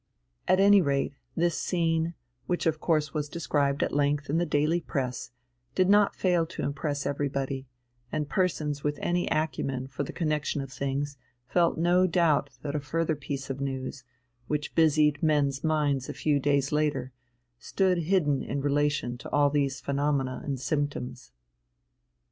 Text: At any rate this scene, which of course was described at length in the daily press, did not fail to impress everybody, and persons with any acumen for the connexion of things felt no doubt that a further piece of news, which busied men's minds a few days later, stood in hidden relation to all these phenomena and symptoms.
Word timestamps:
At 0.47 0.59
any 0.59 0.81
rate 0.81 1.13
this 1.35 1.55
scene, 1.55 2.15
which 2.47 2.65
of 2.65 2.79
course 2.79 3.13
was 3.13 3.29
described 3.29 3.83
at 3.83 3.93
length 3.93 4.31
in 4.31 4.39
the 4.39 4.47
daily 4.47 4.81
press, 4.81 5.29
did 5.75 5.87
not 5.89 6.15
fail 6.15 6.47
to 6.47 6.63
impress 6.63 7.05
everybody, 7.05 7.67
and 8.11 8.27
persons 8.27 8.83
with 8.83 8.97
any 8.99 9.27
acumen 9.27 9.87
for 9.87 10.01
the 10.01 10.11
connexion 10.11 10.59
of 10.59 10.71
things 10.73 11.17
felt 11.45 11.77
no 11.77 12.07
doubt 12.07 12.49
that 12.63 12.73
a 12.75 12.79
further 12.79 13.15
piece 13.15 13.51
of 13.51 13.61
news, 13.61 14.03
which 14.47 14.73
busied 14.73 15.21
men's 15.21 15.63
minds 15.63 16.09
a 16.09 16.15
few 16.15 16.39
days 16.39 16.71
later, 16.71 17.11
stood 17.59 17.99
in 17.99 18.05
hidden 18.05 18.59
relation 18.61 19.19
to 19.19 19.29
all 19.29 19.51
these 19.51 19.81
phenomena 19.81 20.41
and 20.43 20.59
symptoms. 20.59 21.31